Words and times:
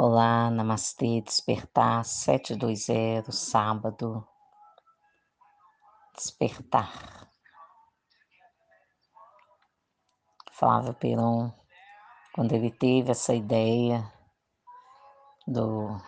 Olá, 0.00 0.48
Namastê, 0.48 1.20
despertar 1.22 2.04
720, 2.04 3.32
sábado. 3.32 4.24
Despertar. 6.14 7.28
Flávio 10.52 10.94
Peron, 10.94 11.52
quando 12.32 12.52
ele 12.52 12.70
teve 12.70 13.10
essa 13.10 13.34
ideia 13.34 14.08
do, 15.48 16.00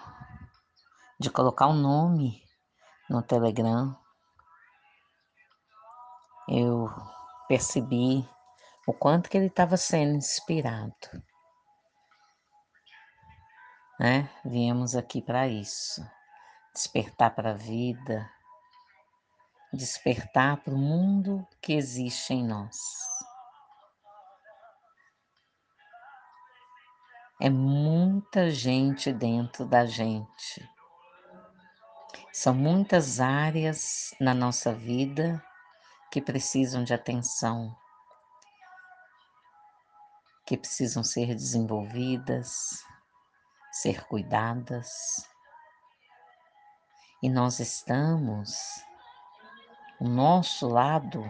de 1.18 1.28
colocar 1.28 1.66
um 1.66 1.74
nome 1.74 2.44
no 3.08 3.20
Telegram, 3.24 3.98
eu 6.48 6.88
percebi 7.48 8.24
o 8.86 8.92
quanto 8.92 9.28
que 9.28 9.36
ele 9.36 9.46
estava 9.46 9.76
sendo 9.76 10.16
inspirado 10.16 10.94
né? 14.00 14.30
Viemos 14.42 14.96
aqui 14.96 15.20
para 15.20 15.46
isso, 15.46 16.02
despertar 16.74 17.34
para 17.34 17.50
a 17.50 17.54
vida, 17.54 18.32
despertar 19.74 20.56
para 20.56 20.72
o 20.72 20.78
mundo 20.78 21.46
que 21.60 21.74
existe 21.74 22.32
em 22.32 22.42
nós. 22.42 22.78
É 27.38 27.50
muita 27.50 28.50
gente 28.50 29.12
dentro 29.12 29.66
da 29.66 29.84
gente. 29.84 30.66
São 32.32 32.54
muitas 32.54 33.20
áreas 33.20 34.14
na 34.18 34.32
nossa 34.32 34.72
vida 34.72 35.44
que 36.10 36.22
precisam 36.22 36.84
de 36.84 36.94
atenção, 36.94 37.76
que 40.46 40.56
precisam 40.56 41.04
ser 41.04 41.34
desenvolvidas, 41.34 42.82
ser 43.80 44.04
cuidadas. 44.06 45.26
E 47.22 47.30
nós 47.30 47.60
estamos, 47.60 48.84
o 49.98 50.06
nosso 50.06 50.68
lado 50.68 51.24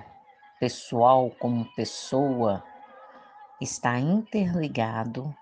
pessoal 0.59 1.31
como 1.39 1.73
pessoa 1.75 2.65
está 3.61 4.01
interligado 4.01 5.33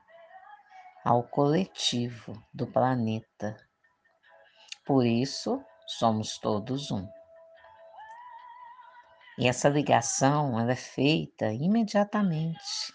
ao 1.02 1.22
coletivo 1.22 2.32
do 2.52 2.66
planeta. 2.66 3.56
Por 4.84 5.06
isso, 5.06 5.64
somos 5.86 6.36
todos 6.36 6.90
um. 6.90 7.08
E 9.38 9.48
essa 9.48 9.70
ligação 9.70 10.60
ela 10.60 10.72
é 10.72 10.76
feita 10.76 11.52
imediatamente 11.52 12.92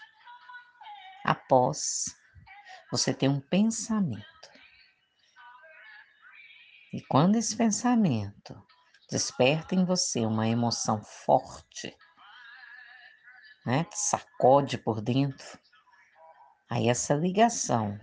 após 1.24 2.14
você 2.96 3.12
tem 3.12 3.28
um 3.28 3.40
pensamento. 3.40 4.24
E 6.92 7.02
quando 7.08 7.34
esse 7.34 7.56
pensamento 7.56 8.54
desperta 9.10 9.74
em 9.74 9.84
você 9.84 10.24
uma 10.24 10.46
emoção 10.46 11.02
forte, 11.02 11.92
né, 13.66 13.82
que 13.82 13.98
sacode 13.98 14.78
por 14.78 15.00
dentro, 15.00 15.58
aí 16.70 16.88
essa 16.88 17.14
ligação 17.14 17.98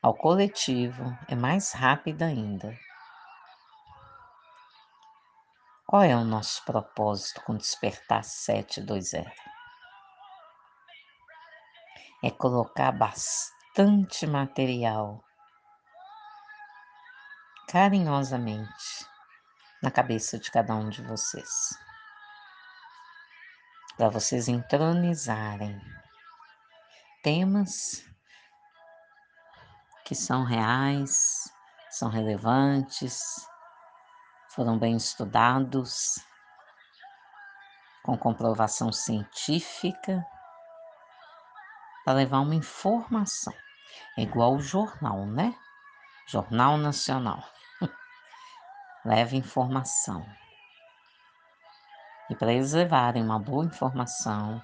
ao 0.00 0.14
coletivo 0.14 1.02
é 1.26 1.34
mais 1.34 1.72
rápida 1.72 2.26
ainda. 2.26 2.78
Qual 5.84 6.02
é 6.02 6.14
o 6.14 6.24
nosso 6.24 6.64
propósito 6.64 7.42
com 7.42 7.56
Despertar 7.56 8.22
720? 8.22 9.26
É 12.22 12.30
colocar 12.30 12.92
bastante 12.92 13.55
bastante 13.76 14.26
material 14.26 15.22
carinhosamente 17.68 19.06
na 19.82 19.90
cabeça 19.90 20.38
de 20.38 20.50
cada 20.50 20.74
um 20.74 20.88
de 20.88 21.02
vocês, 21.02 21.78
para 23.98 24.08
vocês 24.08 24.48
entronizarem 24.48 25.78
temas 27.22 28.02
que 30.06 30.14
são 30.14 30.42
reais, 30.42 31.52
são 31.90 32.08
relevantes, 32.08 33.20
foram 34.48 34.78
bem 34.78 34.96
estudados, 34.96 36.18
com 38.02 38.16
comprovação 38.16 38.90
científica, 38.90 40.24
para 42.06 42.14
levar 42.14 42.40
uma 42.40 42.54
informação. 42.54 43.52
É 44.16 44.22
igual 44.22 44.54
o 44.54 44.60
jornal, 44.60 45.26
né? 45.26 45.54
Jornal 46.26 46.76
Nacional. 46.76 47.42
Leva 49.04 49.36
informação. 49.36 50.26
E 52.28 52.34
para 52.34 52.52
eles 52.52 52.72
levarem 52.72 53.22
uma 53.22 53.38
boa 53.38 53.64
informação, 53.64 54.60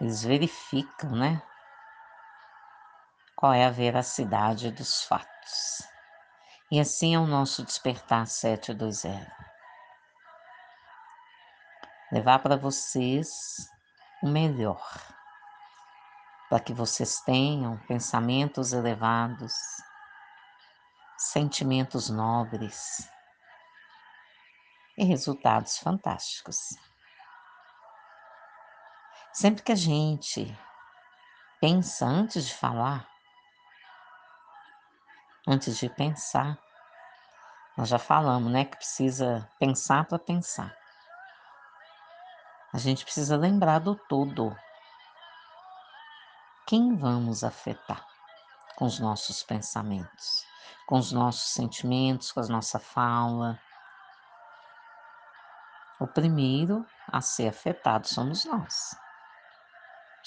eles 0.00 0.22
verificam, 0.22 1.10
né? 1.10 1.42
Qual 3.34 3.52
é 3.52 3.66
a 3.66 3.70
veracidade 3.70 4.70
dos 4.70 5.02
fatos. 5.02 5.82
E 6.70 6.80
assim 6.80 7.14
é 7.14 7.18
o 7.18 7.26
nosso 7.26 7.62
despertar 7.62 8.26
720. 8.26 9.30
Levar 12.10 12.38
para 12.38 12.56
vocês 12.56 13.30
o 14.22 14.28
melhor 14.28 15.15
para 16.48 16.60
que 16.60 16.72
vocês 16.72 17.20
tenham 17.20 17.76
pensamentos 17.88 18.72
elevados, 18.72 19.52
sentimentos 21.18 22.08
nobres 22.08 23.10
e 24.96 25.04
resultados 25.04 25.78
fantásticos. 25.78 26.58
Sempre 29.32 29.62
que 29.62 29.72
a 29.72 29.76
gente 29.76 30.56
pensa 31.60 32.06
antes 32.06 32.46
de 32.46 32.54
falar, 32.54 33.08
antes 35.46 35.76
de 35.78 35.90
pensar, 35.90 36.58
nós 37.76 37.88
já 37.88 37.98
falamos, 37.98 38.50
né, 38.50 38.64
que 38.64 38.76
precisa 38.76 39.50
pensar 39.58 40.06
para 40.06 40.18
pensar. 40.18 40.74
A 42.72 42.78
gente 42.78 43.04
precisa 43.04 43.36
lembrar 43.36 43.80
do 43.80 43.94
todo 43.94 44.56
quem 46.66 46.96
vamos 46.96 47.44
afetar 47.44 48.04
com 48.76 48.86
os 48.86 48.98
nossos 48.98 49.42
pensamentos, 49.42 50.44
com 50.86 50.98
os 50.98 51.12
nossos 51.12 51.52
sentimentos, 51.52 52.32
com 52.32 52.40
a 52.40 52.46
nossa 52.46 52.80
fala. 52.80 53.58
O 56.00 56.06
primeiro 56.06 56.84
a 57.10 57.20
ser 57.20 57.48
afetado 57.48 58.08
somos 58.08 58.44
nós. 58.44 58.96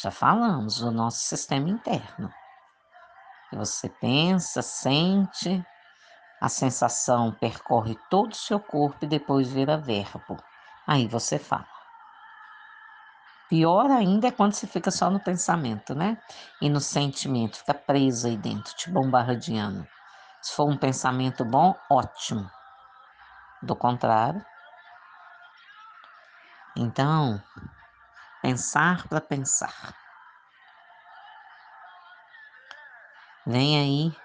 Já 0.02 0.10
falamos 0.10 0.80
do 0.80 0.92
nosso 0.92 1.20
sistema 1.20 1.70
interno. 1.70 2.34
Você 3.52 3.90
pensa, 3.90 4.62
sente, 4.62 5.64
a 6.40 6.48
sensação 6.48 7.34
percorre 7.34 7.98
todo 8.10 8.32
o 8.32 8.36
seu 8.36 8.60
corpo 8.60 9.04
e 9.04 9.08
depois 9.08 9.50
vira 9.50 9.78
verbo. 9.78 10.38
Aí 10.88 11.06
você 11.06 11.38
fala. 11.38 11.79
Pior 13.50 13.90
ainda 13.90 14.28
é 14.28 14.32
quando 14.32 14.54
você 14.54 14.68
fica 14.68 14.92
só 14.92 15.10
no 15.10 15.20
pensamento, 15.20 15.96
né? 15.96 16.18
E 16.62 16.70
no 16.70 16.80
sentimento, 16.80 17.58
fica 17.58 17.74
preso 17.74 18.28
aí 18.28 18.38
dentro, 18.38 18.74
te 18.76 18.90
bombardeando. 18.92 19.88
Se 20.42 20.54
for 20.54 20.70
um 20.70 20.78
pensamento 20.78 21.44
bom, 21.44 21.84
ótimo. 21.90 22.50
Do 23.62 23.76
contrário. 23.76 24.46
Então, 26.76 27.42
pensar 28.42 29.08
para 29.08 29.22
pensar. 29.22 29.96
Vem 33.46 33.80
aí, 33.80 34.16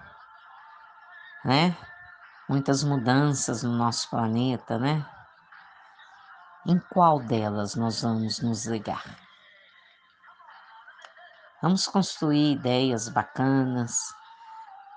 né? 1.43 1.75
Muitas 2.49 2.83
mudanças 2.83 3.63
no 3.63 3.73
nosso 3.73 4.09
planeta, 4.09 4.79
né? 4.79 5.05
Em 6.67 6.79
qual 6.79 7.19
delas 7.19 7.75
nós 7.75 8.01
vamos 8.01 8.41
nos 8.41 8.65
ligar? 8.65 9.03
Vamos 11.61 11.85
construir 11.85 12.53
ideias 12.53 13.07
bacanas, 13.07 13.95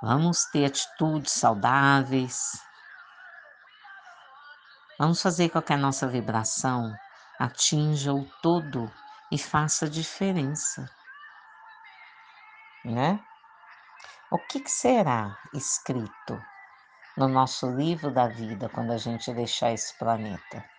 vamos 0.02 0.46
ter 0.46 0.64
atitudes 0.64 1.32
saudáveis, 1.32 2.40
vamos 4.98 5.20
fazer 5.20 5.50
com 5.50 5.60
que 5.60 5.74
a 5.74 5.76
nossa 5.76 6.08
vibração 6.08 6.90
atinja 7.38 8.14
o 8.14 8.24
todo 8.42 8.90
e 9.30 9.36
faça 9.36 9.90
diferença, 9.90 10.90
né? 12.82 13.22
O 14.30 14.38
que, 14.38 14.60
que 14.60 14.70
será 14.70 15.36
escrito 15.52 16.42
no 17.14 17.28
nosso 17.28 17.70
livro 17.70 18.10
da 18.10 18.26
vida 18.26 18.70
quando 18.70 18.90
a 18.90 18.96
gente 18.96 19.34
deixar 19.34 19.70
esse 19.72 19.96
planeta? 19.98 20.77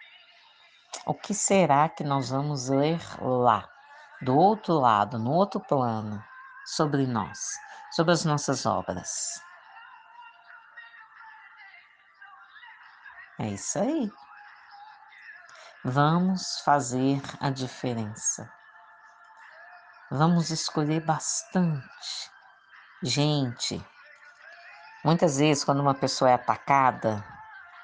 O 1.05 1.13
que 1.13 1.33
será 1.33 1.87
que 1.89 2.03
nós 2.03 2.29
vamos 2.29 2.69
ler 2.69 2.99
lá, 3.19 3.67
do 4.21 4.35
outro 4.35 4.73
lado, 4.73 5.17
no 5.17 5.31
outro 5.31 5.59
plano, 5.59 6.23
sobre 6.65 7.07
nós, 7.07 7.39
sobre 7.91 8.13
as 8.13 8.25
nossas 8.25 8.65
obras? 8.65 9.41
É 13.39 13.47
isso 13.47 13.79
aí. 13.79 14.11
Vamos 15.85 16.59
fazer 16.59 17.21
a 17.39 17.49
diferença. 17.49 18.51
Vamos 20.11 20.49
escolher 20.49 20.99
bastante. 21.05 22.31
Gente, 23.01 23.81
muitas 25.05 25.37
vezes, 25.37 25.63
quando 25.63 25.79
uma 25.79 25.93
pessoa 25.93 26.31
é 26.31 26.33
atacada, 26.33 27.23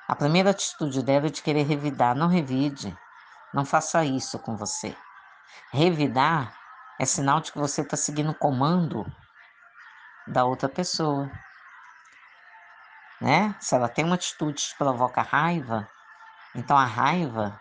a 0.08 0.16
primeira 0.16 0.52
atitude 0.52 1.02
dela 1.02 1.28
é 1.28 1.30
de 1.30 1.42
querer 1.42 1.64
revidar. 1.64 2.16
Não 2.16 2.28
revide. 2.28 2.96
Não 3.54 3.66
faça 3.66 4.06
isso 4.06 4.38
com 4.38 4.56
você. 4.56 4.96
Revidar 5.72 6.54
é 7.00 7.06
sinal 7.06 7.42
de 7.42 7.52
que 7.52 7.58
você 7.58 7.82
está 7.82 7.98
seguindo 7.98 8.32
o 8.32 8.36
comando 8.36 9.06
da 10.28 10.46
outra 10.46 10.70
pessoa. 10.70 11.30
Né? 13.20 13.56
Se 13.60 13.76
ela 13.76 13.90
tem 13.90 14.06
uma 14.06 14.16
atitude 14.16 14.62
que 14.70 14.78
provoca 14.78 15.22
raiva, 15.22 15.90
então 16.54 16.78
a 16.78 16.86
raiva 16.86 17.60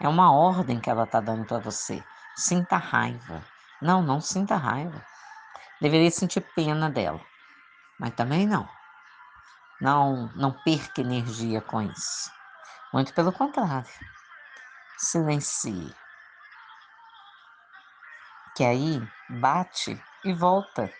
é 0.00 0.08
uma 0.08 0.32
ordem 0.32 0.80
que 0.80 0.90
ela 0.90 1.04
está 1.04 1.20
dando 1.20 1.44
para 1.44 1.58
você. 1.58 2.02
Sinta 2.36 2.76
raiva. 2.76 3.42
Não, 3.80 4.02
não 4.02 4.20
sinta 4.20 4.56
raiva. 4.56 5.04
Deveria 5.80 6.10
sentir 6.10 6.40
pena 6.40 6.90
dela. 6.90 7.20
Mas 7.98 8.14
também 8.14 8.46
não. 8.46 8.68
Não, 9.80 10.28
não 10.34 10.52
perca 10.52 11.00
energia 11.00 11.60
com 11.60 11.82
isso. 11.82 12.30
Muito 12.92 13.12
pelo 13.14 13.32
contrário. 13.32 13.88
Silencie. 14.98 15.94
Que 18.56 18.64
aí 18.64 19.02
bate 19.28 20.00
e 20.24 20.32
volta. 20.32 20.92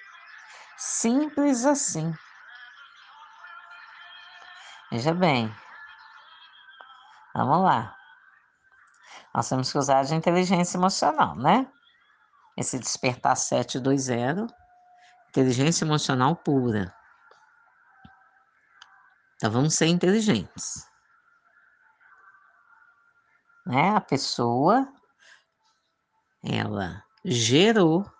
Simples 0.76 1.64
assim. 1.64 2.12
Veja 4.90 5.14
bem. 5.14 5.54
Vamos 7.34 7.62
lá. 7.62 7.96
Nós 9.34 9.48
temos 9.48 9.70
que 9.70 9.78
usar 9.78 10.02
de 10.04 10.14
inteligência 10.14 10.76
emocional, 10.76 11.36
né? 11.36 11.68
esse 12.56 12.78
despertar 12.78 13.36
720, 13.36 14.52
inteligência 15.28 15.84
emocional 15.84 16.36
pura. 16.36 16.94
Então 19.44 19.52
vamos 19.52 19.74
ser 19.74 19.88
inteligentes. 19.88 20.88
Né? 23.66 23.90
A 23.90 24.00
pessoa 24.00 24.90
ela 26.42 27.04
gerou 27.22 28.10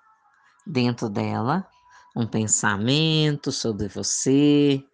dentro 0.67 1.09
dela 1.09 1.67
um 2.15 2.26
pensamento 2.26 3.50
sobre 3.50 3.88
você, 3.88 4.87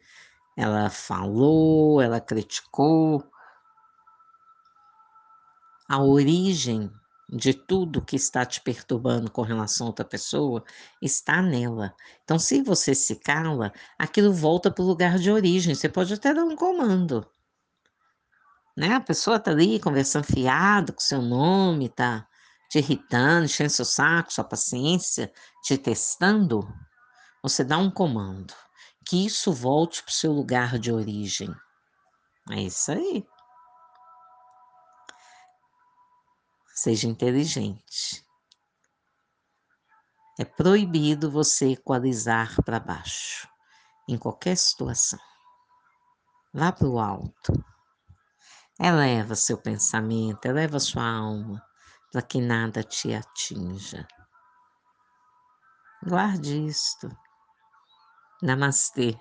ela 0.56 0.88
falou, 0.88 2.00
ela 2.00 2.20
criticou. 2.20 3.28
A 5.88 6.00
origem 6.00 6.92
de 7.32 7.54
tudo 7.54 8.04
que 8.04 8.16
está 8.16 8.44
te 8.44 8.60
perturbando 8.60 9.30
com 9.30 9.42
relação 9.42 9.86
a 9.86 9.90
outra 9.90 10.04
pessoa 10.04 10.64
está 11.00 11.40
nela. 11.40 11.94
Então, 12.24 12.38
se 12.38 12.60
você 12.60 12.94
se 12.94 13.16
cala, 13.16 13.72
aquilo 13.96 14.32
volta 14.32 14.70
para 14.70 14.82
o 14.82 14.86
lugar 14.86 15.18
de 15.18 15.30
origem. 15.30 15.74
Você 15.74 15.88
pode 15.88 16.12
até 16.12 16.34
dar 16.34 16.44
um 16.44 16.56
comando. 16.56 17.24
Né? 18.76 18.94
A 18.94 19.00
pessoa 19.00 19.36
está 19.36 19.52
ali 19.52 19.78
conversando 19.78 20.24
fiado 20.24 20.92
com 20.92 21.00
seu 21.00 21.22
nome, 21.22 21.86
está 21.86 22.26
te 22.68 22.78
irritando, 22.78 23.44
enchendo 23.44 23.70
seu 23.70 23.84
saco, 23.84 24.32
sua 24.32 24.44
paciência, 24.44 25.32
te 25.62 25.78
testando. 25.78 26.66
Você 27.42 27.62
dá 27.62 27.78
um 27.78 27.90
comando. 27.90 28.52
Que 29.08 29.24
isso 29.26 29.52
volte 29.52 30.02
para 30.02 30.10
o 30.10 30.14
seu 30.14 30.32
lugar 30.32 30.78
de 30.78 30.92
origem. 30.92 31.54
É 32.50 32.62
isso 32.62 32.90
aí. 32.90 33.24
Seja 36.82 37.06
inteligente. 37.06 38.24
É 40.38 40.46
proibido 40.46 41.30
você 41.30 41.72
equalizar 41.72 42.56
para 42.64 42.80
baixo, 42.80 43.46
em 44.08 44.16
qualquer 44.16 44.56
situação. 44.56 45.18
Vá 46.54 46.72
para 46.72 46.88
o 46.88 46.98
alto. 46.98 47.52
Eleva 48.80 49.34
seu 49.34 49.58
pensamento, 49.58 50.46
eleva 50.46 50.80
sua 50.80 51.04
alma, 51.04 51.62
para 52.10 52.22
que 52.22 52.40
nada 52.40 52.82
te 52.82 53.12
atinja. 53.12 54.08
Guarde 56.02 56.66
isto. 56.66 57.14
Namastê. 58.42 59.20